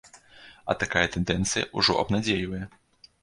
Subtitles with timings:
[0.73, 2.65] А такая тэндэнцыя ўжо абнадзейвае.